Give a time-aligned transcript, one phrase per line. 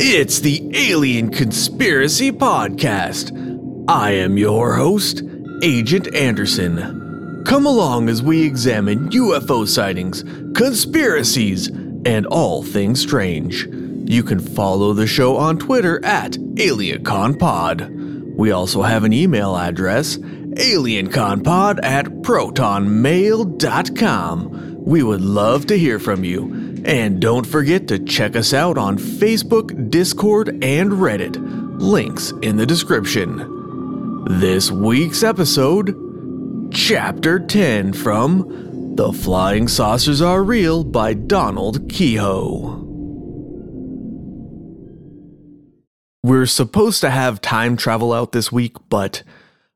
[0.00, 3.32] It's the Alien Conspiracy Podcast.
[3.88, 5.24] I am your host,
[5.60, 7.42] Agent Anderson.
[7.44, 10.22] Come along as we examine UFO sightings,
[10.54, 11.66] conspiracies,
[12.06, 13.66] and all things strange.
[14.08, 18.36] You can follow the show on Twitter at AlienConPod.
[18.36, 24.76] We also have an email address, alienconpod at protonmail.com.
[24.78, 26.57] We would love to hear from you.
[26.84, 31.36] And don't forget to check us out on Facebook, Discord, and Reddit.
[31.80, 34.24] Links in the description.
[34.40, 35.96] This week's episode
[36.72, 42.84] Chapter 10 from The Flying Saucers Are Real by Donald Keyhoe.
[46.22, 49.22] We're supposed to have time travel out this week, but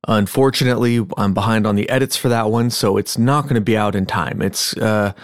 [0.06, 3.76] unfortunately, I'm behind on the edits for that one, so it's not going to be
[3.76, 4.42] out in time.
[4.42, 5.14] It's uh,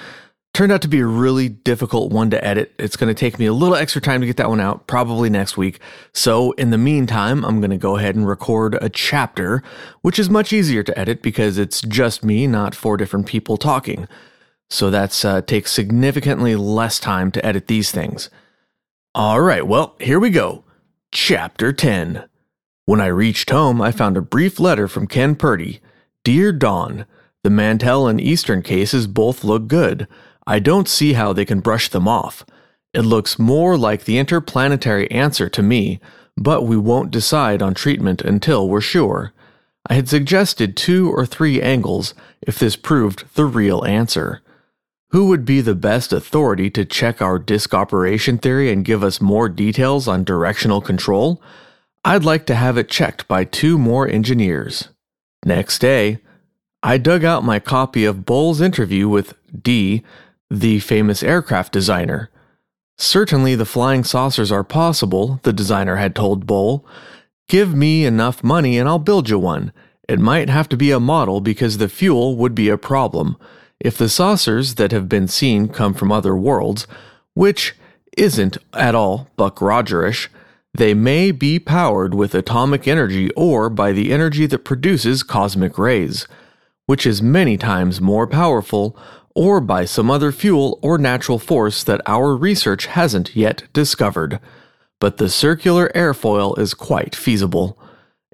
[0.54, 2.72] turned out to be a really difficult one to edit.
[2.78, 5.30] It's going to take me a little extra time to get that one out, probably
[5.30, 5.78] next week.
[6.12, 9.62] So, in the meantime, I'm going to go ahead and record a chapter,
[10.02, 14.08] which is much easier to edit because it's just me, not four different people talking.
[14.70, 18.28] So that's uh, takes significantly less time to edit these things.
[19.14, 20.64] All right, well, here we go.
[21.10, 22.24] Chapter 10.
[22.84, 25.80] When I reached home, I found a brief letter from Ken Purdy.
[26.24, 27.06] Dear Don,
[27.42, 30.06] the Mantell and Eastern cases both look good.
[30.48, 32.42] I don't see how they can brush them off.
[32.94, 36.00] It looks more like the interplanetary answer to me,
[36.38, 39.34] but we won't decide on treatment until we're sure.
[39.90, 44.40] I had suggested two or three angles if this proved the real answer.
[45.10, 49.20] Who would be the best authority to check our disk operation theory and give us
[49.20, 51.42] more details on directional control?
[52.06, 54.88] I'd like to have it checked by two more engineers.
[55.44, 56.20] Next day,
[56.82, 60.02] I dug out my copy of Bohl's interview with D,
[60.50, 62.30] the famous aircraft designer.
[62.96, 66.84] Certainly, the flying saucers are possible, the designer had told Bohl.
[67.48, 69.72] Give me enough money and I'll build you one.
[70.08, 73.36] It might have to be a model because the fuel would be a problem.
[73.78, 76.86] If the saucers that have been seen come from other worlds,
[77.34, 77.76] which
[78.16, 80.28] isn't at all Buck Rogerish,
[80.74, 86.26] they may be powered with atomic energy or by the energy that produces cosmic rays,
[86.86, 88.96] which is many times more powerful,
[89.34, 94.40] or by some other fuel or natural force that our research hasn't yet discovered.
[95.00, 97.78] But the circular airfoil is quite feasible.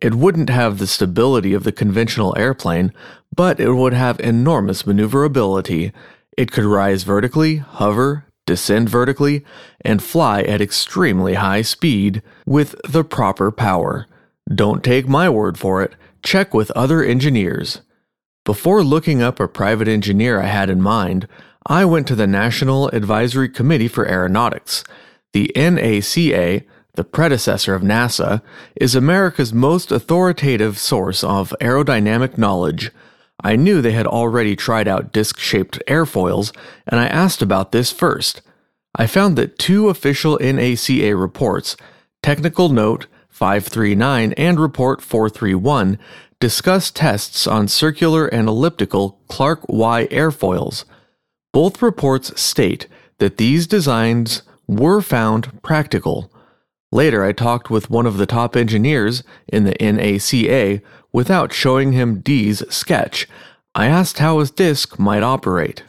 [0.01, 2.93] It wouldn't have the stability of the conventional airplane,
[3.35, 5.93] but it would have enormous maneuverability.
[6.37, 9.45] It could rise vertically, hover, descend vertically,
[9.81, 14.07] and fly at extremely high speed with the proper power.
[14.53, 17.81] Don't take my word for it, check with other engineers.
[18.45, 21.27] Before looking up a private engineer I had in mind,
[21.67, 24.85] I went to the National Advisory Committee for Aeronautics.
[25.33, 28.43] The NACA, the predecessor of NASA,
[28.77, 32.91] is America's most authoritative source of aerodynamic knowledge.
[33.43, 36.55] I knew they had already tried out disc shaped airfoils,
[36.87, 38.43] and I asked about this first.
[38.95, 41.79] I found that two official NACA reports,
[42.23, 45.99] Technical Note 539 and Report 431,
[46.41, 50.85] discuss tests on circular and elliptical Clark Y airfoils.
[51.53, 52.87] Both reports state
[53.19, 56.31] that these designs were found practical.
[56.91, 60.81] Later, I talked with one of the top engineers in the NACA
[61.13, 63.29] without showing him D's sketch.
[63.75, 65.83] I asked how his disc might operate.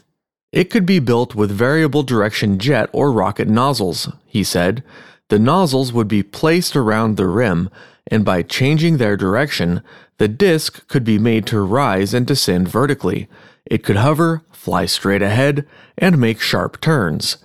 [0.51, 4.83] It could be built with variable direction jet or rocket nozzles, he said.
[5.29, 7.69] The nozzles would be placed around the rim,
[8.11, 9.81] and by changing their direction,
[10.17, 13.27] the disc could be made to rise and descend vertically.
[13.65, 15.67] It could hover, fly straight ahead,
[15.97, 17.37] and make sharp turns.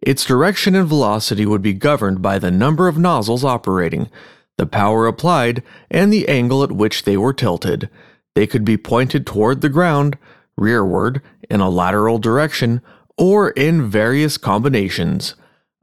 [0.00, 4.10] Its direction and velocity would be governed by the number of nozzles operating,
[4.56, 7.88] the power applied, and the angle at which they were tilted.
[8.34, 10.16] They could be pointed toward the ground,
[10.56, 12.80] rearward, in a lateral direction,
[13.16, 15.34] or in various combinations.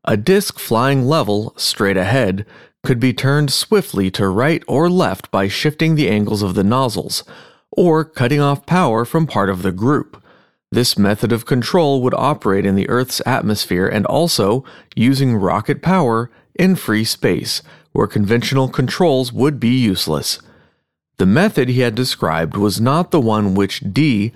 [0.06, 2.46] A disc flying level, straight ahead,
[2.84, 7.24] could be turned swiftly to right or left by shifting the angles of the nozzles,
[7.72, 10.22] or cutting off power from part of the group.
[10.72, 14.64] This method of control would operate in the Earth's atmosphere and also
[14.96, 17.62] using rocket power in free space,
[17.92, 20.40] where conventional controls would be useless.
[21.18, 24.32] The method he had described was not the one which D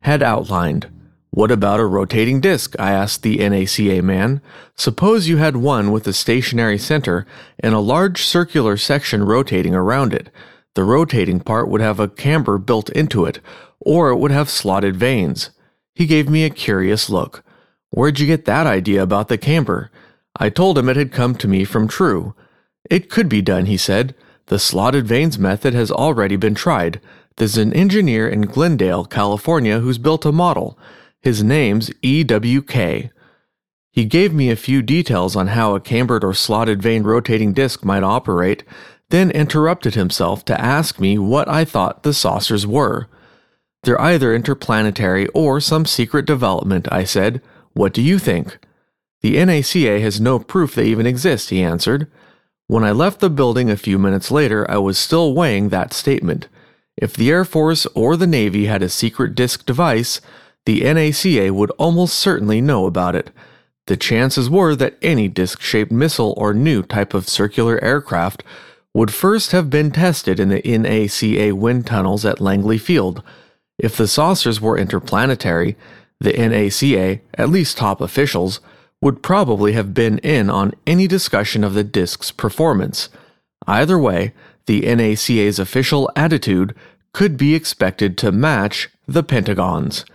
[0.00, 0.88] had outlined.
[1.34, 2.76] What about a rotating disc?
[2.78, 4.40] I asked the NACA man.
[4.76, 7.26] Suppose you had one with a stationary center
[7.58, 10.30] and a large circular section rotating around it.
[10.74, 13.40] The rotating part would have a camber built into it,
[13.80, 15.50] or it would have slotted vanes.
[15.96, 17.42] He gave me a curious look.
[17.90, 19.90] Where'd you get that idea about the camber?
[20.38, 22.36] I told him it had come to me from True.
[22.88, 24.14] It could be done, he said.
[24.46, 27.00] The slotted vanes method has already been tried.
[27.38, 30.78] There's an engineer in Glendale, California, who's built a model.
[31.24, 33.10] His name's EWK.
[33.90, 37.82] He gave me a few details on how a cambered or slotted vane rotating disc
[37.82, 38.62] might operate,
[39.08, 43.08] then interrupted himself to ask me what I thought the saucers were.
[43.84, 47.40] They're either interplanetary or some secret development, I said.
[47.72, 48.58] What do you think?
[49.22, 52.06] The NACA has no proof they even exist, he answered.
[52.66, 56.48] When I left the building a few minutes later, I was still weighing that statement.
[56.98, 60.20] If the Air Force or the Navy had a secret disk device,
[60.66, 63.30] the NACA would almost certainly know about it.
[63.86, 68.42] The chances were that any disc shaped missile or new type of circular aircraft
[68.94, 73.22] would first have been tested in the NACA wind tunnels at Langley Field.
[73.78, 75.76] If the saucers were interplanetary,
[76.20, 78.60] the NACA, at least top officials,
[79.02, 83.10] would probably have been in on any discussion of the disc's performance.
[83.66, 84.32] Either way,
[84.66, 86.74] the NACA's official attitude
[87.12, 90.06] could be expected to match the Pentagon's.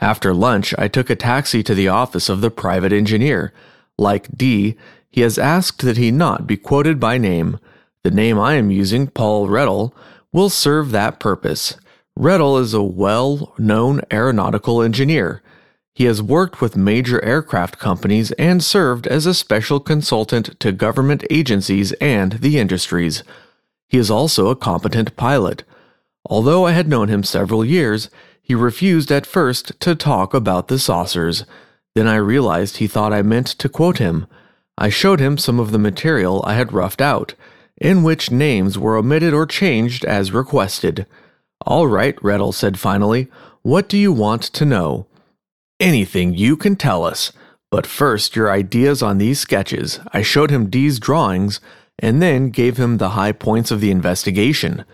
[0.00, 3.52] After lunch, I took a taxi to the office of the private engineer.
[3.96, 4.76] Like D,
[5.10, 7.58] he has asked that he not be quoted by name.
[8.02, 9.92] The name I am using, Paul Rettel,
[10.32, 11.76] will serve that purpose.
[12.18, 15.42] Rettel is a well known aeronautical engineer.
[15.94, 21.24] He has worked with major aircraft companies and served as a special consultant to government
[21.30, 23.22] agencies and the industries.
[23.88, 25.62] He is also a competent pilot.
[26.26, 28.10] Although I had known him several years,
[28.44, 31.46] he refused at first to talk about the saucers.
[31.94, 34.26] Then I realized he thought I meant to quote him.
[34.76, 37.34] I showed him some of the material I had roughed out,
[37.80, 41.06] in which names were omitted or changed as requested.
[41.64, 43.28] All right, Rettel said finally,
[43.62, 45.06] what do you want to know?
[45.80, 47.32] Anything you can tell us.
[47.70, 50.00] But first, your ideas on these sketches.
[50.12, 51.60] I showed him Dee's drawings
[51.98, 54.84] and then gave him the high points of the investigation.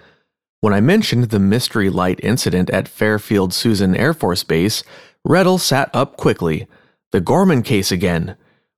[0.62, 4.84] When I mentioned the mystery light incident at Fairfield Suisun Air Force Base,
[5.26, 6.68] Rettel sat up quickly.
[7.12, 8.36] The Gorman case again.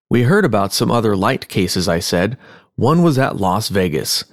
[0.08, 2.38] We heard about some other light cases, I said.
[2.76, 4.24] One was at Las Vegas.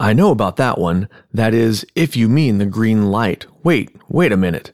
[0.00, 1.08] I know about that one.
[1.32, 3.46] That is, if you mean the green light.
[3.62, 4.72] Wait, wait a minute.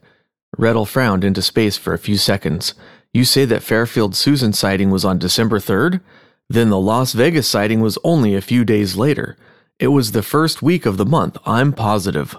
[0.57, 2.73] Rettel frowned into space for a few seconds.
[3.13, 6.01] You say that Fairfield Suisun sighting was on December 3rd?
[6.49, 9.37] Then the Las Vegas sighting was only a few days later.
[9.77, 12.37] It was the first week of the month, I'm positive.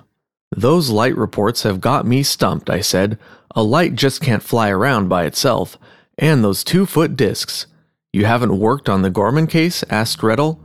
[0.56, 3.18] Those light reports have got me stumped, I said.
[3.54, 5.76] A light just can't fly around by itself.
[6.16, 7.66] And those two foot discs.
[8.10, 9.84] You haven't worked on the Gorman case?
[9.90, 10.58] asked Rettel.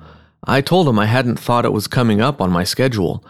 [0.45, 3.21] I told him I hadn't thought it was coming up on my schedule.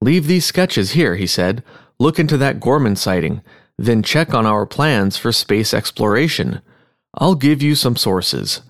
[0.00, 1.62] Leave these sketches here, he said.
[2.00, 3.42] Look into that Gorman sighting.
[3.76, 6.62] Then check on our plans for space exploration.
[7.14, 8.62] I'll give you some sources.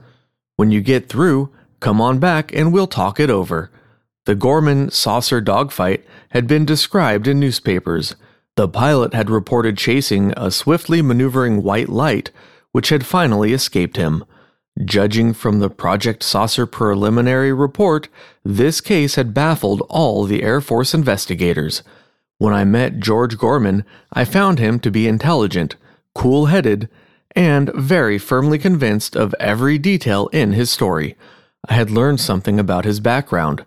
[0.56, 1.50] When you get through,
[1.81, 3.70] come on back and we'll talk it over.
[4.28, 8.14] The Gorman saucer dogfight had been described in newspapers.
[8.56, 12.30] The pilot had reported chasing a swiftly maneuvering white light,
[12.72, 14.26] which had finally escaped him.
[14.84, 18.10] Judging from the Project Saucer preliminary report,
[18.44, 21.82] this case had baffled all the Air Force investigators.
[22.36, 23.82] When I met George Gorman,
[24.12, 25.76] I found him to be intelligent,
[26.14, 26.90] cool headed,
[27.34, 31.16] and very firmly convinced of every detail in his story.
[31.66, 33.64] I had learned something about his background.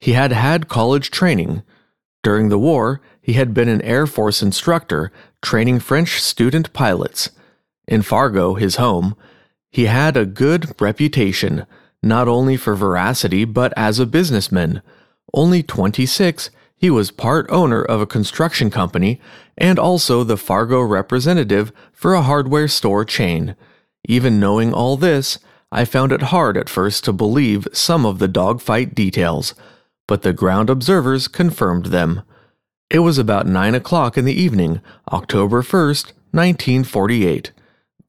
[0.00, 1.62] He had had college training.
[2.22, 5.10] During the war, he had been an Air Force instructor
[5.42, 7.30] training French student pilots.
[7.88, 9.16] In Fargo, his home,
[9.70, 11.66] he had a good reputation,
[12.02, 14.82] not only for veracity but as a businessman.
[15.34, 19.20] Only 26, he was part owner of a construction company
[19.56, 23.56] and also the Fargo representative for a hardware store chain.
[24.08, 25.38] Even knowing all this,
[25.72, 29.54] I found it hard at first to believe some of the dogfight details,
[30.06, 32.22] but the ground observers confirmed them.
[32.90, 34.80] It was about 9 o'clock in the evening,
[35.12, 37.52] October 1st, 1948.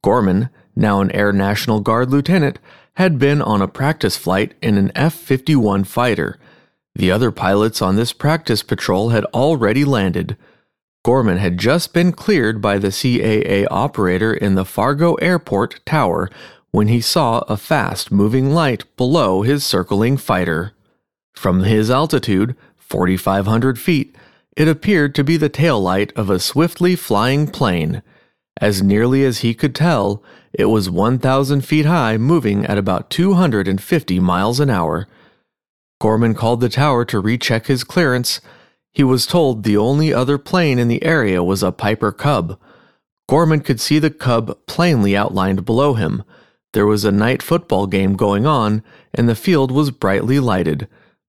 [0.04, 2.60] Gorman, now an Air National Guard lieutenant,
[2.96, 6.40] had been on a practice flight in an F 51 fighter
[6.98, 10.36] the other pilots on this practice patrol had already landed.
[11.06, 16.28] Gorman had just been cleared by the CAA operator in the Fargo Airport tower
[16.72, 20.74] when he saw a fast moving light below his circling fighter.
[21.38, 24.16] From his altitude, 4,500 feet,
[24.56, 28.02] it appeared to be the tail light of a swiftly flying plane.
[28.60, 34.20] As nearly as he could tell, it was 1,000 feet high, moving at about 250
[34.20, 35.08] miles an hour.
[36.02, 38.42] Gorman called the tower to recheck his clearance.
[38.92, 42.60] He was told the only other plane in the area was a Piper Cub.
[43.30, 46.24] Gorman could see the Cub plainly outlined below him.
[46.74, 48.82] There was a night football game going on,
[49.14, 50.88] and the field was brightly lighted,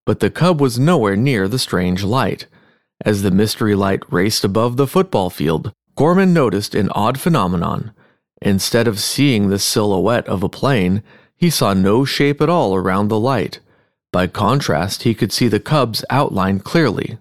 [0.09, 2.47] but the Cub was nowhere near the strange light.
[3.05, 7.93] As the mystery light raced above the football field, Gorman noticed an odd phenomenon.
[8.41, 11.03] Instead of seeing the silhouette of a plane,
[11.37, 13.61] he saw no shape at all around the light.
[14.11, 17.19] By contrast, he could see the Cub's outline clearly.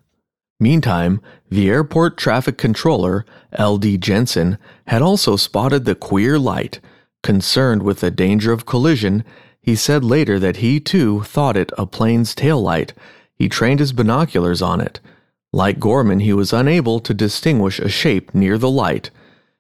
[0.57, 3.97] Meantime, the airport traffic controller, L.D.
[3.97, 6.79] Jensen, had also spotted the queer light.
[7.21, 9.25] Concerned with the danger of collision,
[9.67, 12.93] he said later that he too thought it a plane's tail light.
[13.35, 15.01] He trained his binoculars on it.
[15.51, 19.09] Like Gorman, he was unable to distinguish a shape near the light.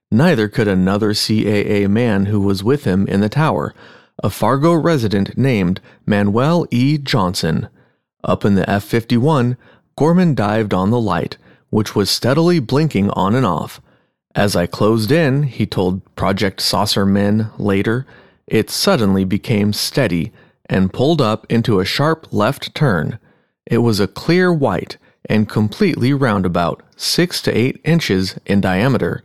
[0.09, 3.75] Neither could another CAA man who was with him in the tower,
[4.23, 6.97] a Fargo resident named Manuel E.
[6.97, 7.67] Johnson.
[8.23, 9.57] Up in the F 51,
[9.97, 11.35] Gorman dived on the light,
[11.69, 13.81] which was steadily blinking on and off.
[14.33, 18.07] As I closed in, he told Project Saucer men later,
[18.47, 20.31] it suddenly became steady
[20.69, 23.19] and pulled up into a sharp left turn.
[23.65, 24.97] It was a clear white
[25.29, 29.23] and completely roundabout, six to eight inches in diameter.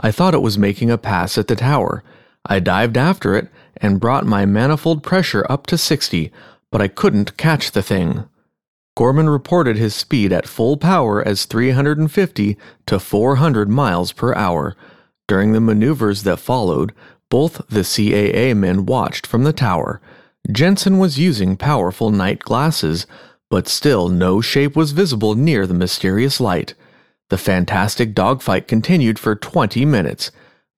[0.00, 2.02] I thought it was making a pass at the tower.
[2.46, 6.32] I dived after it and brought my manifold pressure up to 60,
[6.70, 8.24] but I couldn't catch the thing.
[8.96, 14.76] Gorman reported his speed at full power as 350 to 400 miles per hour.
[15.26, 16.92] During the maneuvers that followed,
[17.32, 20.02] both the CAA men watched from the tower.
[20.50, 23.06] Jensen was using powerful night glasses,
[23.48, 26.74] but still no shape was visible near the mysterious light.
[27.30, 30.30] The fantastic dogfight continued for 20 minutes.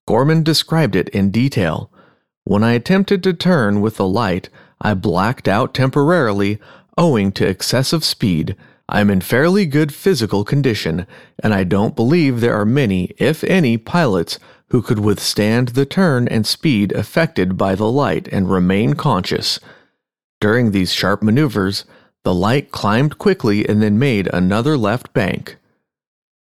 [0.07, 1.91] Gorman described it in detail.
[2.45, 4.49] When I attempted to turn with the light,
[4.81, 6.61] I blacked out temporarily
[6.97, 8.55] owing to excessive speed.
[8.89, 11.09] I'm in fairly good physical condition,
[11.43, 16.27] and I don't believe there are many, if any, pilots who could withstand the turn
[16.29, 19.61] and speed affected by the light and remain conscious.
[20.41, 21.85] During these sharp maneuvers,
[22.23, 25.57] the light climbed quickly and then made another left bank.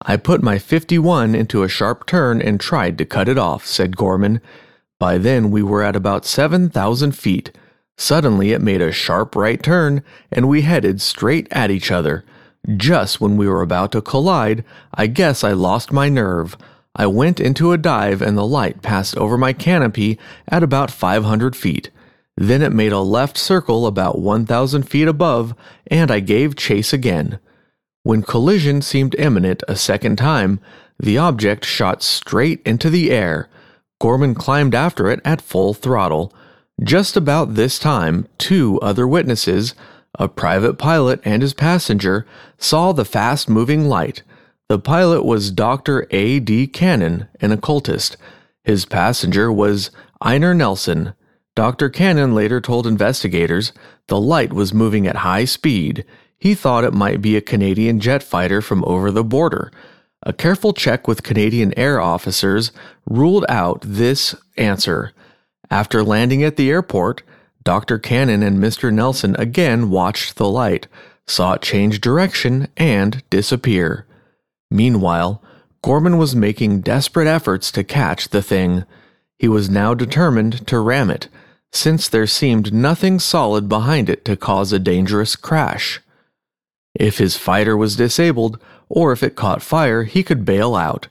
[0.01, 3.97] I put my 51 into a sharp turn and tried to cut it off, said
[3.97, 4.41] Gorman,
[4.99, 7.51] by then we were at about 7,000 feet.
[7.97, 12.23] Suddenly it made a sharp right turn, and we headed straight at each other.
[12.77, 16.57] Just when we were about to collide, I guess I lost my nerve.
[16.95, 21.55] I went into a dive and the light passed over my canopy at about 500
[21.55, 21.89] feet.
[22.37, 25.55] Then it made a left circle about 1,000 feet above,
[25.87, 27.39] and I gave chase again.
[28.03, 30.59] When collision seemed imminent a second time,
[30.99, 33.49] the object shot straight into the air.
[33.99, 36.33] Gorman climbed after it at full throttle.
[36.83, 39.73] Just about this time, two other witnesses,
[40.19, 42.25] a private pilot and his passenger,
[42.57, 44.23] saw the fast moving light.
[44.67, 46.07] The pilot was Dr.
[46.09, 46.39] A.
[46.39, 46.65] D.
[46.65, 48.17] Cannon, an occultist.
[48.63, 49.91] His passenger was
[50.21, 51.13] Einar Nelson.
[51.55, 51.87] Dr.
[51.87, 53.73] Cannon later told investigators
[54.07, 56.03] the light was moving at high speed.
[56.39, 59.71] He thought it might be a Canadian jet fighter from over the border.
[60.23, 62.71] A careful check with Canadian air officers
[63.07, 65.11] ruled out this answer.
[65.69, 67.21] After landing at the airport,
[67.63, 67.99] Dr.
[67.99, 68.91] Cannon and Mr.
[68.91, 70.87] Nelson again watched the light,
[71.27, 74.07] saw it change direction, and disappear.
[74.71, 75.41] Meanwhile,
[75.83, 78.85] Gorman was making desperate efforts to catch the thing.
[79.37, 81.27] He was now determined to ram it,
[81.71, 86.01] since there seemed nothing solid behind it to cause a dangerous crash.
[86.95, 91.07] If his fighter was disabled, or if it caught fire, he could bail out.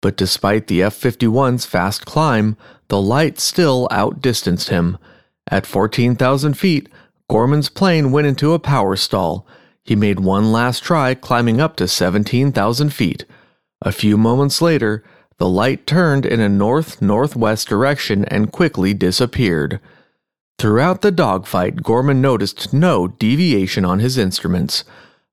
[0.00, 2.56] But despite the F 51's fast climb,
[2.88, 4.98] the light still outdistanced him.
[5.48, 6.88] At 14,000 feet,
[7.30, 9.46] Gorman's plane went into a power stall.
[9.84, 13.24] He made one last try climbing up to 17,000 feet.
[13.80, 15.02] A few moments later,
[15.38, 19.80] the light turned in a north northwest direction and quickly disappeared.
[20.58, 24.84] Throughout the dogfight, Gorman noticed no deviation on his instruments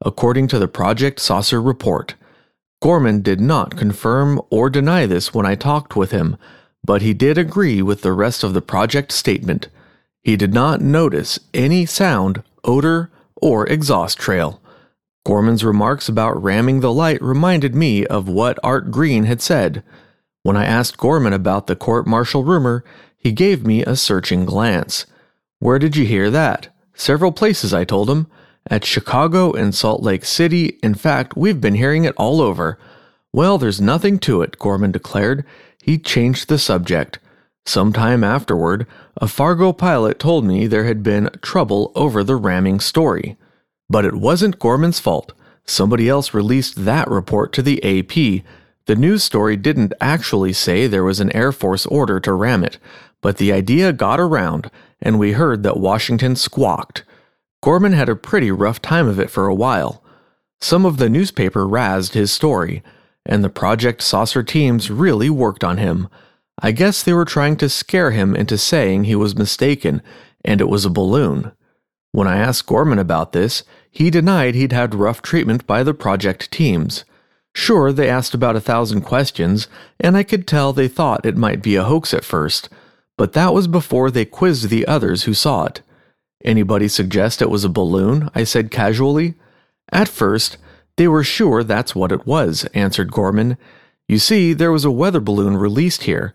[0.04, 2.16] according to the Project Saucer report.
[2.82, 6.38] Gorman did not confirm or deny this when I talked with him,
[6.84, 9.68] but he did agree with the rest of the project statement.
[10.24, 14.62] He did not notice any sound, odor, or exhaust trail.
[15.26, 19.84] Gorman's remarks about ramming the light reminded me of what Art Green had said.
[20.44, 22.84] When I asked Gorman about the court martial rumor,
[23.18, 25.06] he gave me a searching glance.
[25.60, 26.74] Where did you hear that?
[26.94, 28.28] Several places, I told him.
[28.68, 32.80] At Chicago and Salt Lake City, in fact, we've been hearing it all over.
[33.34, 35.46] Well, there's nothing to it, Gorman declared.
[35.82, 37.20] He changed the subject.
[37.66, 38.88] Some time afterward,
[39.18, 43.38] a Fargo pilot told me there had been trouble over the ramming story.
[43.90, 45.34] But it wasn't Gorman's fault.
[45.66, 48.44] Somebody else released that report to the AP.
[48.86, 52.80] The news story didn't actually say there was an Air Force order to ram it,
[53.22, 57.04] but the idea got around, and we heard that Washington squawked.
[57.62, 60.04] Gorman had a pretty rough time of it for a while.
[60.62, 62.82] Some of the newspaper razzed his story,
[63.26, 66.08] and the Project Saucer teams really worked on him.
[66.62, 70.02] I guess they were trying to scare him into saying he was mistaken
[70.44, 71.52] and it was a balloon.
[72.12, 76.52] When I asked Gorman about this, he denied he'd had rough treatment by the project
[76.52, 77.06] teams.
[77.54, 79.68] Sure, they asked about a thousand questions,
[80.00, 82.70] and I could tell they thought it might be a hoax at first,
[83.18, 85.82] but that was before they quizzed the others who saw it.
[86.44, 88.30] Anybody suggest it was a balloon?
[88.34, 89.36] I said casually.
[89.92, 90.58] At first,
[90.96, 93.58] they were sure that's what it was, answered Gorman.
[94.08, 96.34] You see, there was a weather balloon released here.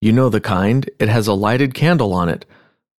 [0.00, 2.46] You know the kind, it has a lighted candle on it.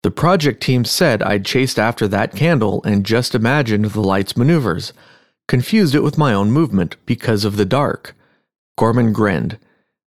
[0.04, 4.94] The project team said I'd chased after that candle and just imagined the light's maneuvers,
[5.48, 8.16] confused it with my own movement because of the dark.
[8.78, 9.58] Gorman grinned.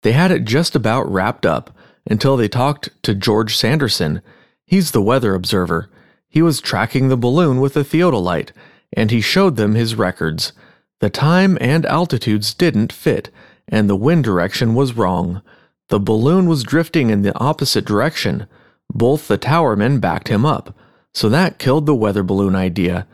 [0.03, 1.77] They had it just about wrapped up
[2.09, 4.23] until they talked to George Sanderson.
[4.65, 5.91] He's the weather observer.
[6.29, 8.53] He was tracking the balloon with a theodolite,
[8.93, 10.53] and he showed them his records.
[11.01, 13.31] The time and altitudes didn't fit,
[13.69, 15.43] and the wind direction was wrong.
[15.91, 18.47] The balloon was drifting in the opposite direction.
[18.89, 20.75] Both the towermen backed him up,
[21.13, 23.07] so that killed the weather balloon idea.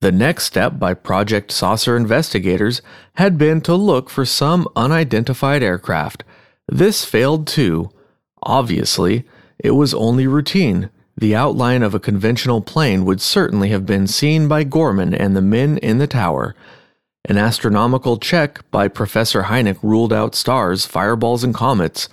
[0.00, 2.82] The next step by Project Saucer investigators
[3.14, 6.24] had been to look for some unidentified aircraft.
[6.68, 7.90] This failed too.
[8.42, 9.24] Obviously,
[9.58, 10.90] it was only routine.
[11.16, 15.40] The outline of a conventional plane would certainly have been seen by Gorman and the
[15.40, 16.54] men in the tower.
[17.28, 22.08] An astronomical check by Professor Hynek ruled out stars, fireballs, and comets.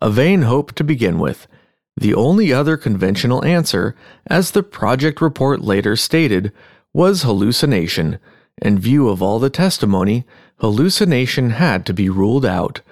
[0.00, 1.48] A vain hope to begin with.
[1.96, 3.96] The only other conventional answer,
[4.28, 6.52] as the project report later stated,
[6.94, 8.20] was hallucination.
[8.60, 10.24] In view of all the testimony,
[10.58, 12.82] hallucination had to be ruled out.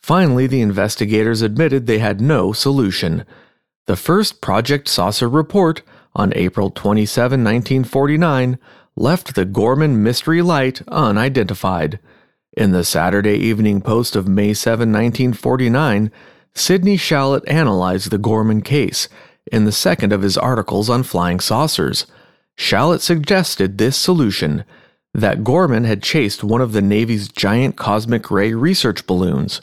[0.00, 3.26] Finally, the investigators admitted they had no solution.
[3.86, 5.82] The first Project Saucer report,
[6.14, 8.58] on April 27, 1949,
[8.96, 12.00] left the Gorman mystery light unidentified.
[12.56, 16.10] In the Saturday Evening Post of May 7, 1949,
[16.54, 19.10] Sidney Shalett analyzed the Gorman case
[19.52, 22.06] in the second of his articles on flying saucers.
[22.56, 24.64] Shalett suggested this solution
[25.12, 29.60] that Gorman had chased one of the Navy's giant cosmic ray research balloons.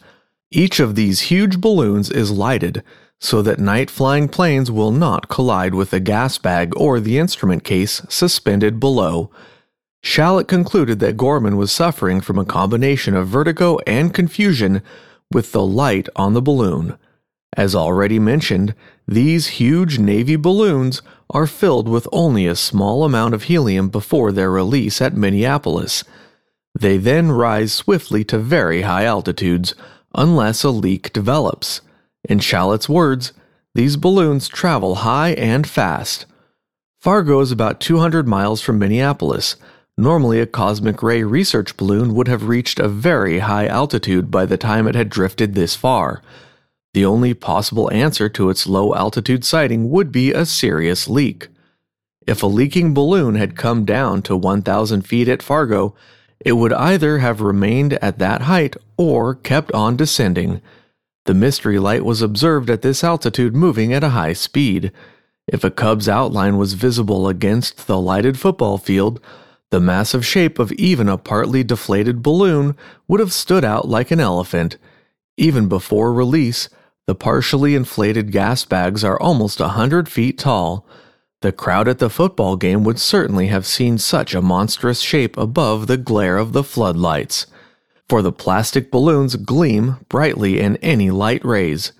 [0.55, 2.83] Each of these huge balloons is lighted
[3.19, 7.63] so that night flying planes will not collide with the gas bag or the instrument
[7.63, 9.31] case suspended below.
[10.03, 14.83] Shalett concluded that Gorman was suffering from a combination of vertigo and confusion
[15.31, 16.99] with the light on the balloon.
[17.57, 18.75] As already mentioned,
[19.07, 24.51] these huge Navy balloons are filled with only a small amount of helium before their
[24.51, 26.03] release at Minneapolis.
[26.79, 29.73] They then rise swiftly to very high altitudes
[30.15, 31.81] unless a leak develops.
[32.27, 33.33] In Shalett's words,
[33.75, 36.25] these balloons travel high and fast.
[36.99, 39.55] Fargo is about 200 miles from Minneapolis,
[39.97, 44.57] Normally, a cosmic ray research balloon would have reached a very high altitude by the
[44.57, 46.23] time it had drifted this far.
[46.95, 51.47] The only possible answer to its low altitude sighting would be a serious leak.
[52.25, 55.93] If a leaking balloon had come down to 1,000 feet at Fargo,
[56.45, 60.61] it would either have remained at that height or kept on descending.
[61.25, 64.91] The mystery light was observed at this altitude moving at a high speed.
[65.47, 69.21] If a Cub's outline was visible against the lighted football field,
[69.71, 72.75] the massive shape of even a partly deflated balloon
[73.07, 74.77] would have stood out like an elephant.
[75.37, 76.69] Even before release,
[77.07, 80.85] the partially inflated gas bags are almost a hundred feet tall.
[81.43, 85.87] The crowd at the football game would certainly have seen such a monstrous shape above
[85.87, 87.47] the glare of the floodlights.
[88.07, 91.91] For the plastic balloons gleam brightly in any light rays.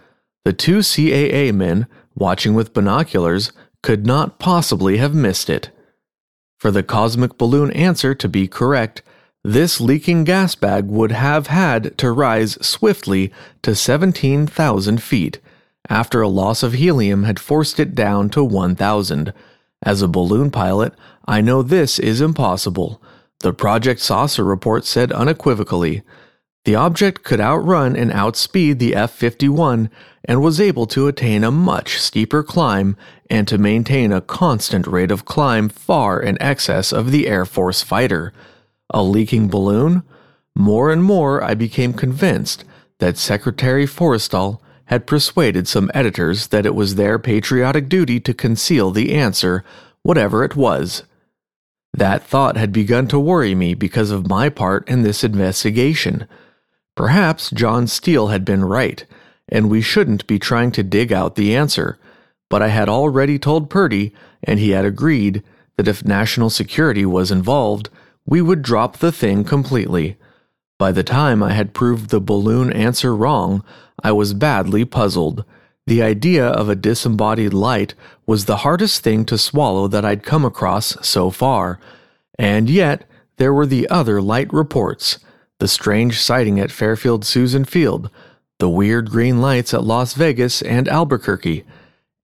[0.45, 3.51] The two CAA men, watching with binoculars,
[3.82, 5.71] could not possibly have missed it.
[6.58, 9.01] For the cosmic balloon answer to be correct,
[9.43, 15.41] this leaking gas bag would have had to rise swiftly to 17,000 feet
[15.89, 19.33] after a loss of helium had forced it down to 1,000.
[19.81, 20.93] As a balloon pilot,
[21.25, 23.01] I know this is impossible.
[23.41, 26.01] The Project Saucer report said unequivocally.
[26.65, 29.89] The object could outrun and outspeed the F 51
[30.23, 32.95] and was able to attain a much steeper climb
[33.29, 37.81] and to maintain a constant rate of climb far in excess of the Air Force
[37.81, 38.31] fighter.
[38.89, 40.03] A leaking balloon?
[40.55, 42.63] More and more I became convinced
[42.99, 48.91] that Secretary Forrestal had persuaded some editors that it was their patriotic duty to conceal
[48.91, 49.63] the answer,
[50.01, 51.03] whatever it was.
[51.93, 56.27] That thought had begun to worry me because of my part in this investigation.
[56.95, 59.05] Perhaps John Steele had been right,
[59.49, 61.97] and we shouldn't be trying to dig out the answer.
[62.49, 65.43] But I had already told Purdy, and he had agreed,
[65.77, 67.89] that if national security was involved,
[68.25, 70.17] we would drop the thing completely.
[70.83, 73.63] By the time I had proved the balloon answer wrong,
[74.03, 75.45] I was badly puzzled.
[75.87, 77.93] The idea of a disembodied light
[78.25, 81.79] was the hardest thing to swallow that I'd come across so far.
[82.37, 83.05] And yet,
[83.37, 85.19] there were the other light reports
[85.57, 88.09] the strange sighting at Fairfield Suisun Field,
[88.59, 91.63] the weird green lights at Las Vegas and Albuquerque,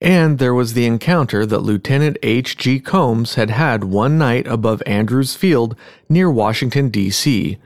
[0.02, 2.58] and there was the encounter that Lieutenant H.
[2.58, 2.82] G.
[2.82, 5.78] Combs had had one night above Andrews Field
[6.10, 7.58] near Washington, D.C.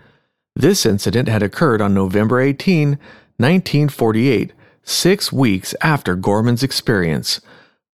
[0.55, 2.89] This incident had occurred on November 18,
[3.37, 7.41] 1948, six weeks after Gorman's experience.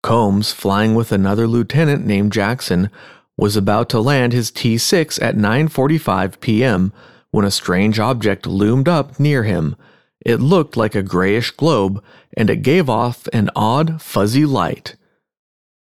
[0.03, 2.91] Combs, flying with another lieutenant named Jackson,
[3.37, 6.93] was about to land his T-6 at 9:45 p.m.
[7.31, 9.77] when a strange object loomed up near him.
[10.27, 12.03] It looked like a grayish globe,
[12.37, 14.97] and it gave off an odd, fuzzy light.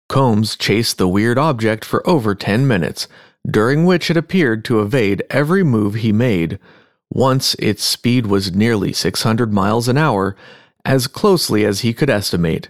[0.08, 3.08] Combs chased the weird object for over 10 minutes,
[3.48, 6.58] during which it appeared to evade every move he made.
[7.10, 10.36] Once its speed was nearly 600 miles an hour,
[10.84, 12.68] as closely as he could estimate.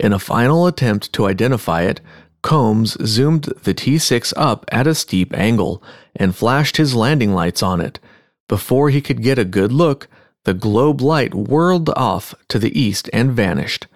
[0.00, 2.00] In a final attempt to identify it,
[2.42, 5.82] Combs zoomed the T 6 up at a steep angle
[6.16, 8.00] and flashed his landing lights on it.
[8.48, 10.08] Before he could get a good look,
[10.44, 13.86] the globe light whirled off to the east and vanished.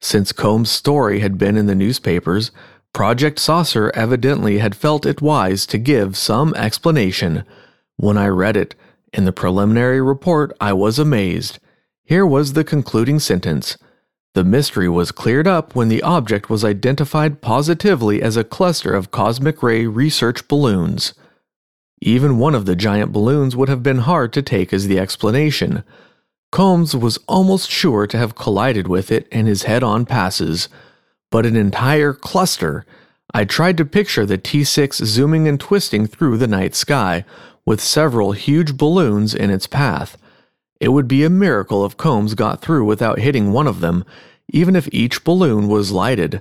[0.00, 2.50] Since Combs' story had been in the newspapers,
[2.92, 7.44] Project Saucer evidently had felt it wise to give some explanation.
[7.96, 8.74] When I read it
[9.12, 11.58] in the preliminary report, I was amazed.
[12.04, 13.76] Here was the concluding sentence.
[14.34, 19.10] The mystery was cleared up when the object was identified positively as a cluster of
[19.10, 21.14] cosmic ray research balloons.
[22.00, 25.82] Even one of the giant balloons would have been hard to take as the explanation.
[26.52, 30.68] Combs was almost sure to have collided with it in his head on passes,
[31.30, 32.84] but an entire cluster.
[33.34, 37.24] I tried to picture the T 6 zooming and twisting through the night sky,
[37.66, 40.16] with several huge balloons in its path.
[40.80, 44.04] It would be a miracle if Combs got through without hitting one of them,
[44.48, 46.40] even if each balloon was lighted.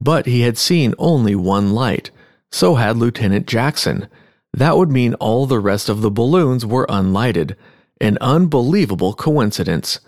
[0.00, 2.10] But he had seen only one light.
[2.50, 4.08] So had Lieutenant Jackson.
[4.52, 7.56] That would mean all the rest of the balloons were unlighted.
[8.00, 10.00] An unbelievable coincidence.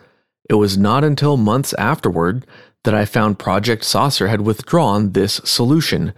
[0.48, 2.46] It was not until months afterward
[2.84, 6.12] that I found Project Saucer had withdrawn this solution.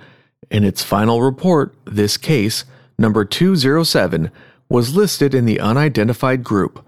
[0.51, 2.65] In its final report, this case,
[2.99, 4.31] number 207,
[4.69, 6.85] was listed in the unidentified group.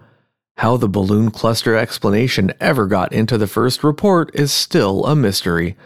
[0.57, 5.77] How the balloon cluster explanation ever got into the first report is still a mystery.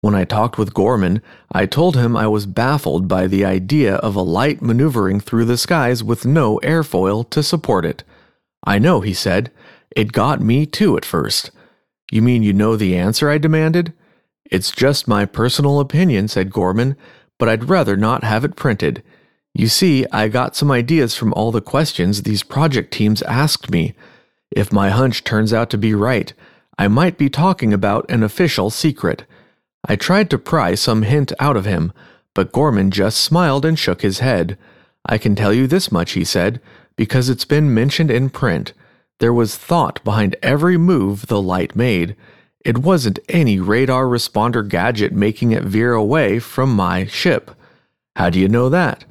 [0.00, 1.20] When I talked with Gorman,
[1.50, 5.56] I told him I was baffled by the idea of a light maneuvering through the
[5.56, 8.04] skies with no airfoil to support it.
[8.62, 9.50] I know, he said.
[9.96, 11.50] It got me too at first.
[12.10, 13.30] You mean you know the answer?
[13.30, 13.92] I demanded.
[14.50, 16.96] It's just my personal opinion, said Gorman,
[17.38, 19.02] but I'd rather not have it printed.
[19.54, 23.94] You see, I got some ideas from all the questions these project teams asked me.
[24.50, 26.32] If my hunch turns out to be right,
[26.78, 29.24] I might be talking about an official secret.
[29.86, 31.92] I tried to pry some hint out of him,
[32.34, 34.58] but Gorman just smiled and shook his head.
[35.06, 36.60] I can tell you this much, he said,
[36.96, 38.72] because it's been mentioned in print.
[39.20, 42.16] There was thought behind every move the light made.
[42.64, 47.50] It wasn't any radar responder gadget making it veer away from my ship.
[48.16, 49.04] How do you know that?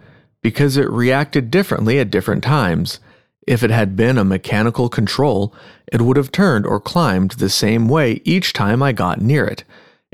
[0.44, 3.00] because it reacted differently at different times.
[3.48, 5.56] If it had been a mechanical control,
[5.92, 9.64] it would have turned or climbed the same way each time I got near it.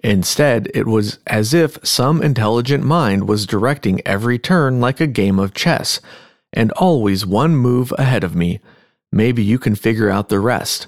[0.01, 5.39] Instead, it was as if some intelligent mind was directing every turn like a game
[5.39, 5.99] of chess,
[6.53, 8.59] and always one move ahead of me.
[9.11, 10.87] Maybe you can figure out the rest.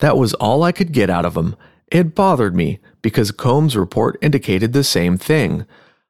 [0.00, 1.56] That was all I could get out of him.
[1.90, 5.66] It bothered me because Combs' report indicated the same thing.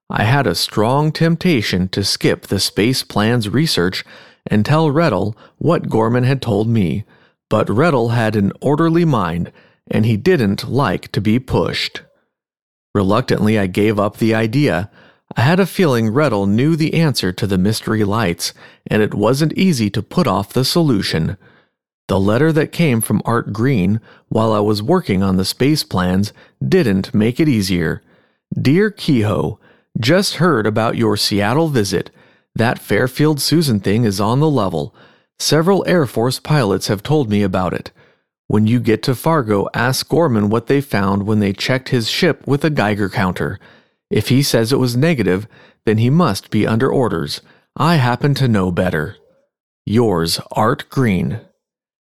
[0.08, 4.04] I had a strong temptation to skip the space plans research
[4.46, 7.04] and tell Rettel what Gorman had told me,
[7.48, 9.52] but Rettel had an orderly mind
[9.90, 12.02] and he didn't like to be pushed.
[12.94, 14.90] Reluctantly, I gave up the idea.
[15.34, 18.52] I had a feeling Rettel knew the answer to the mystery lights,
[18.86, 21.36] and it wasn't easy to put off the solution.
[22.08, 26.32] The letter that came from Art Green while I was working on the space plans
[26.66, 28.02] didn't make it easier.
[28.60, 29.58] Dear Keyhoe,
[29.98, 32.10] just heard about your Seattle visit.
[32.54, 34.94] That Fairfield Suisun thing is on the level.
[35.38, 37.90] Several Air Force pilots have told me about it.
[38.48, 42.46] When you get to Fargo, ask Gorman what they found when they checked his ship
[42.46, 43.58] with a Geiger counter.
[44.12, 45.48] If he says it was negative,
[45.86, 47.40] then he must be under orders.
[47.76, 49.16] I happen to know better.
[49.86, 51.40] Yours, Art Green.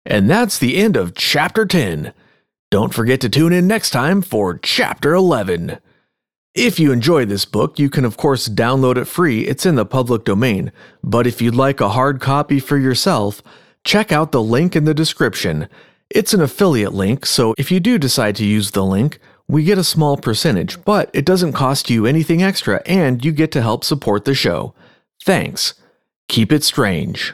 [0.06, 2.14] And that's the end of Chapter 10.
[2.70, 5.78] Don't forget to tune in next time for Chapter 11.
[6.54, 9.84] If you enjoy this book, you can of course download it free, it's in the
[9.84, 10.72] public domain.
[11.04, 13.42] But if you'd like a hard copy for yourself,
[13.84, 15.68] check out the link in the description.
[16.08, 19.78] It's an affiliate link, so if you do decide to use the link, we get
[19.78, 23.82] a small percentage, but it doesn't cost you anything extra and you get to help
[23.82, 24.74] support the show.
[25.24, 25.74] Thanks.
[26.28, 27.32] Keep it strange.